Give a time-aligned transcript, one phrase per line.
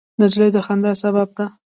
[0.19, 1.45] نجلۍ د خندا سبب ده.